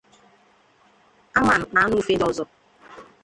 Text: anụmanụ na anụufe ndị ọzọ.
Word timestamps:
anụmanụ 1.37 1.65
na 1.73 1.79
anụufe 1.85 2.13
ndị 2.15 2.23
ọzọ. 2.29 2.43